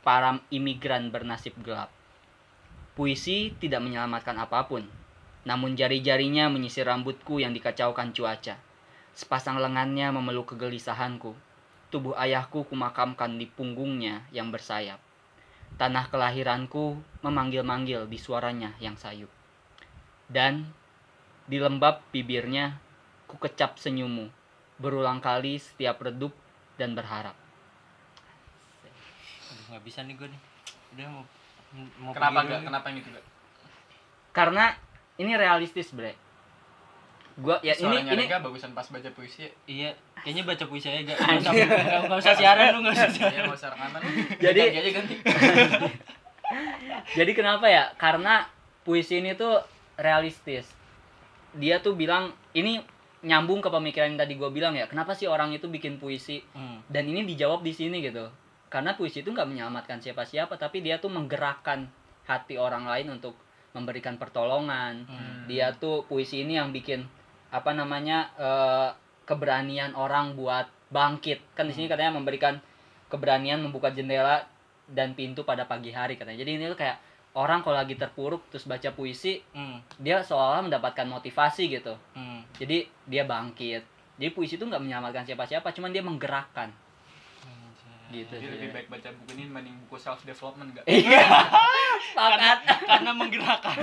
[0.00, 1.92] para imigran bernasib gelap.
[2.96, 4.88] Puisi tidak menyelamatkan apa pun,
[5.46, 8.58] namun jari-jarinya menyisir rambutku yang dikacaukan cuaca.
[9.14, 11.34] Sepasang lengannya memeluk kegelisahanku.
[11.88, 15.00] Tubuh ayahku kumakamkan di punggungnya yang bersayap.
[15.78, 19.30] Tanah kelahiranku memanggil-manggil di suaranya yang sayu.
[20.28, 20.68] Dan
[21.48, 22.76] di lembab bibirnya
[23.24, 24.28] ku kecap senyummu
[24.78, 26.30] berulang kali setiap redup
[26.78, 27.34] dan berharap.
[29.48, 30.40] Aduh, nggak bisa nih gue nih
[30.88, 31.24] udah mau
[32.00, 33.26] mau kenapa dulu kenapa yang itu enggak
[34.32, 34.64] Karena
[35.18, 36.14] ini realistis, Bre.
[37.38, 41.06] Gua ya ini suaranya ini Rega bagusan pas baca puisi iya kayaknya baca puisi aja
[41.06, 44.00] gak nggak usah nggak- nggak usah siaran lu nggak usah ya siaran mau usah rekaman
[44.42, 45.14] Jadi- ganti aja ganti
[47.14, 47.92] Jadi kenapa ya?
[47.94, 48.44] Karena
[48.82, 49.60] puisi ini tuh
[49.94, 50.66] realistis.
[51.56, 52.80] Dia tuh bilang ini
[53.24, 54.88] nyambung ke pemikiran yang tadi gue bilang ya.
[54.88, 56.40] Kenapa sih orang itu bikin puisi?
[56.52, 56.84] Hmm.
[56.88, 58.28] Dan ini dijawab di sini gitu.
[58.68, 61.88] Karena puisi itu nggak menyelamatkan siapa-siapa, tapi dia tuh menggerakkan
[62.28, 63.32] hati orang lain untuk
[63.72, 65.04] memberikan pertolongan.
[65.04, 65.44] Hmm.
[65.48, 67.04] Dia tuh puisi ini yang bikin
[67.48, 68.88] apa namanya eh,
[69.24, 71.56] keberanian orang buat bangkit.
[71.56, 72.56] Kan di sini katanya memberikan
[73.08, 74.44] keberanian membuka jendela
[74.88, 76.40] dan pintu pada pagi hari katanya.
[76.40, 76.96] Jadi ini tuh kayak
[77.36, 79.84] orang kalau lagi terpuruk terus baca puisi, Hmm.
[80.00, 81.94] dia seolah mendapatkan motivasi gitu.
[82.16, 82.44] Hmm.
[82.56, 83.84] Jadi dia bangkit.
[84.18, 86.72] Jadi puisi itu nggak menyelamatkan siapa-siapa, cuman dia menggerakkan.
[88.08, 88.32] Gitu.
[88.32, 88.52] jadi sih.
[88.56, 91.24] lebih baik baca buku ini dibanding buku self development enggak Iya.
[92.08, 92.58] Sepakat.
[92.90, 93.76] karena menggerakkan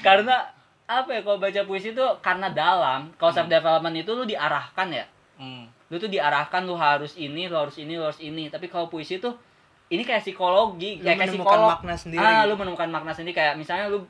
[0.00, 0.36] karena
[0.84, 3.14] apa ya kalau baca puisi itu karena dalam.
[3.14, 5.06] Kalau self development itu lu diarahkan ya.
[5.38, 5.64] hmm.
[5.86, 8.50] Lu tuh diarahkan lu harus ini, lu harus ini, lu harus ini.
[8.50, 9.38] Tapi kalau puisi tuh
[9.86, 11.70] ini kayak psikologi, Lu kayak kayak menemukan psikolog.
[11.78, 12.22] makna sendiri.
[12.22, 14.02] Ah, lu menemukan makna sendiri kayak misalnya lu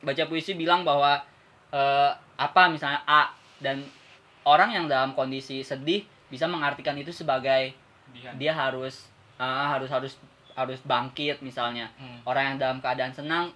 [0.00, 1.16] baca puisi bilang bahwa
[1.72, 3.80] eh, apa misalnya A dan
[4.44, 7.72] orang yang dalam kondisi sedih bisa mengartikan itu sebagai
[8.14, 10.14] dia dia harus ah, harus harus
[10.54, 11.90] harus bangkit misalnya.
[11.98, 12.22] Hmm.
[12.22, 13.50] Orang yang dalam keadaan senang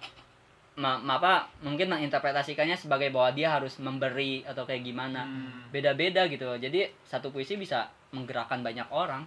[0.75, 5.23] ma- ma- apa mungkin menginterpretasikannya sebagai bahwa dia harus memberi atau kayak gimana.
[5.23, 5.71] Hmm.
[5.71, 6.45] Beda-beda gitu.
[6.59, 9.23] Jadi satu puisi bisa menggerakkan banyak orang.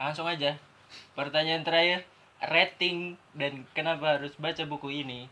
[0.00, 0.56] langsung aja
[1.12, 2.08] pertanyaan terakhir
[2.40, 5.28] rating dan kenapa harus baca buku ini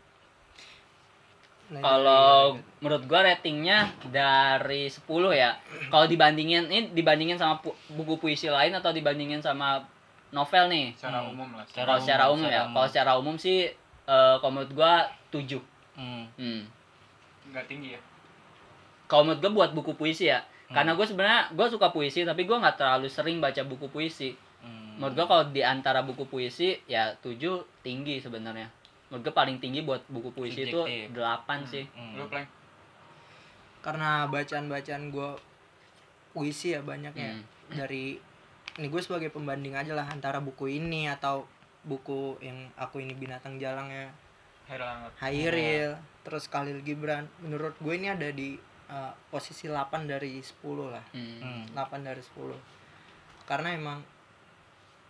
[1.70, 3.78] Kalau jadi- menurut gua ratingnya
[4.08, 5.52] dari 10 ya.
[5.86, 9.84] Kalau dibandingin ini dibandingin sama pu- buku puisi lain atau dibandingin sama
[10.28, 10.92] novel nih.
[10.94, 11.32] secara Hmm.
[11.32, 12.62] umum lah Secara Kalau secara umum, umum ya.
[12.66, 13.58] Kalau secara umum sih
[14.04, 14.92] eh, kalau menurut gua
[15.28, 15.60] 7.
[15.94, 16.24] hmm.
[16.34, 16.62] Hmm.
[17.48, 18.00] nggak tinggi ya
[19.04, 20.40] Kalau menurut gua buat buku puisi ya.
[20.68, 20.74] Hmm.
[20.74, 24.36] Karena gue sebenarnya gue suka puisi tapi gua nggak terlalu sering baca buku puisi.
[24.60, 24.96] Hmm.
[24.96, 27.36] Menurut gua kalau di antara buku puisi ya 7
[27.80, 28.68] tinggi sebenarnya.
[29.08, 31.12] Menurut gua paling tinggi buat buku puisi itu Subjektif.
[31.12, 31.84] 8 sih.
[31.90, 32.14] Hmm.
[32.14, 32.48] lu plank
[33.78, 35.30] karena bacaan-bacaan gue
[36.30, 37.44] puisi ya banyaknya Hmm.
[37.74, 38.18] dari
[38.74, 41.46] ini gue sebagai pembanding aja lah antara buku ini atau
[41.80, 44.10] buku yang aku ini binatang jalangnya
[45.16, 50.52] Hairil terus Khalil Gibran menurut gue ini ada di uh, posisi 8 dari 10
[50.84, 51.64] lah Hmm.
[51.64, 51.64] Hmm.
[51.72, 52.54] 8 dari 10
[53.46, 53.98] karena emang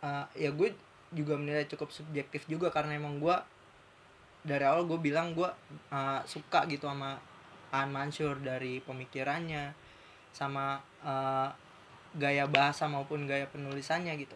[0.00, 0.76] uh, ya gue
[1.10, 3.34] juga menilai cukup subjektif juga karena emang gue
[4.48, 5.46] dari awal gue bilang gue
[5.90, 7.20] uh, suka gitu sama
[7.68, 9.76] Aan Mansur dari pemikirannya
[10.32, 11.52] sama uh,
[12.16, 14.34] gaya bahasa maupun gaya penulisannya gitu.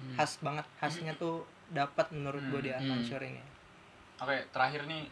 [0.00, 0.16] Hmm.
[0.16, 2.90] khas banget khasnya tuh dapat menurut gue di Aan Hmm.
[2.98, 3.44] Mansur ini.
[4.16, 5.04] Oke terakhir nih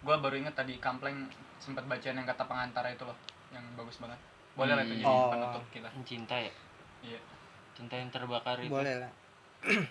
[0.00, 1.26] gue baru inget tadi Kampleng
[1.58, 3.18] sempat bacain yang kata pengantara itu loh
[3.50, 4.18] yang bagus banget.
[4.54, 5.28] Boleh lah itu jadi Oh.
[5.28, 5.88] penutup kita.
[6.06, 6.52] Cinta ya?
[7.02, 7.18] Iya.
[7.74, 8.70] Cinta yang terbakar itu.
[8.70, 9.10] Boleh lah.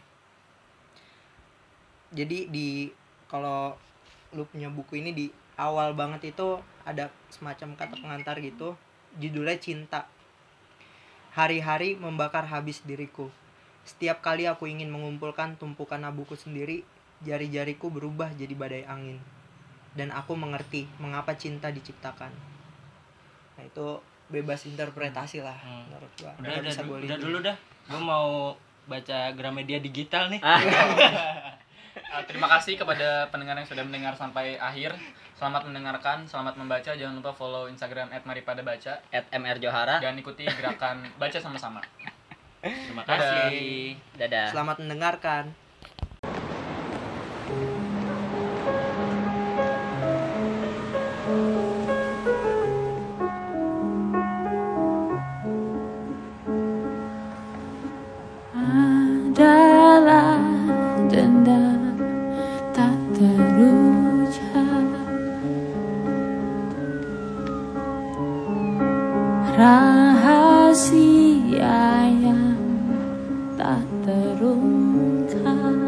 [2.16, 2.88] Jadi di
[3.28, 3.76] kalau
[4.36, 8.76] lu punya buku ini di awal banget itu ada semacam kata pengantar gitu.
[9.16, 10.12] Judulnya cinta.
[11.34, 13.32] Hari-hari membakar habis diriku.
[13.88, 16.84] Setiap kali aku ingin mengumpulkan tumpukan abuku sendiri
[17.24, 19.20] jari-jariku berubah jadi badai angin.
[19.96, 22.32] Dan aku mengerti mengapa cinta diciptakan.
[23.56, 25.88] Nah itu bebas interpretasi lah Hmm.
[25.88, 26.34] menurut gua.
[26.44, 27.56] Udah udah, bisa gua udah dulu dah.
[27.88, 30.42] Gue mau baca Gramedia digital nih
[31.96, 34.96] Uh, terima kasih kepada pendengar yang sudah mendengar sampai akhir.
[35.36, 36.92] Selamat mendengarkan selamat membaca.
[36.92, 41.80] Jangan lupa follow instagram @maripadabaca at mr johara dan ikuti gerakan baca sama-sama.
[42.64, 43.52] Terima Dadah.
[43.52, 43.96] kasih.
[44.20, 44.48] Dadah.
[44.52, 45.65] Selamat mendengarkan
[69.56, 70.92] rahasia
[72.12, 72.60] yang
[73.56, 75.80] tak terungkap.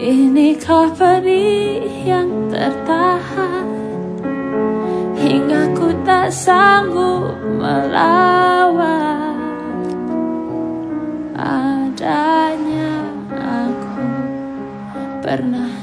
[0.00, 3.68] Inikah pedih yang tertahan
[5.20, 9.36] hingga ku tak sanggup melawan?
[11.36, 13.04] Adanya
[13.36, 14.08] aku
[15.20, 15.79] pernah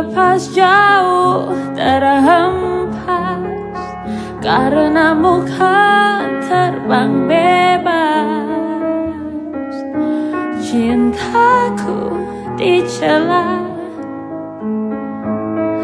[0.00, 3.44] kini lepas jauh terhempas.
[4.40, 8.64] Karena bukan terbang bebas.
[10.64, 12.16] Cintaku
[12.56, 13.60] dicela.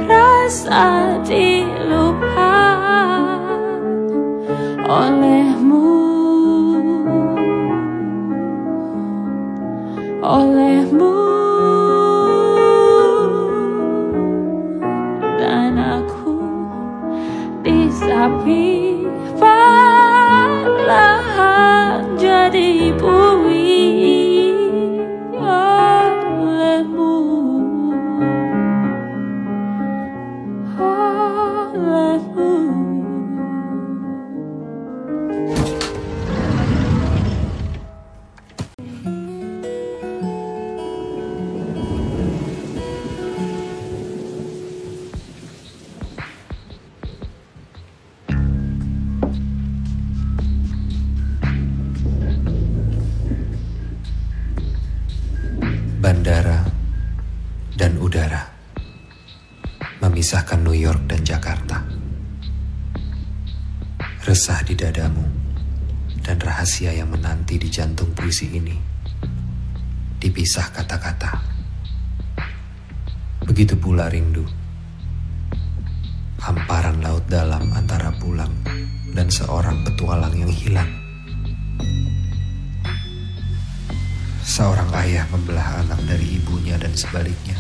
[0.09, 2.57] Rasa dilupa
[4.89, 5.93] olehmu.
[10.27, 11.26] Olehmu
[70.27, 71.39] dipisah kata-kata.
[73.47, 74.43] Begitu pula rindu,
[76.43, 78.51] hamparan laut dalam antara pulang
[79.15, 80.91] dan seorang petualang yang hilang.
[84.43, 87.55] Seorang ayah membelah anak dari ibunya dan sebaliknya.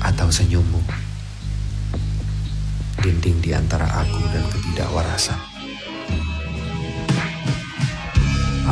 [0.00, 0.80] Atau senyummu.
[2.96, 5.36] Dinding di antara aku dan ketidakwarasan.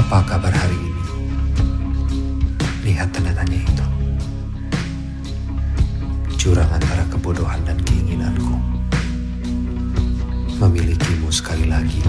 [0.00, 0.99] Apa kabar hari ini?
[2.90, 3.87] Lihat tanda tanya itu.
[6.35, 8.59] Jurang antara kebodohan dan keinginanku.
[10.59, 12.03] Memilikimu sekali lagi.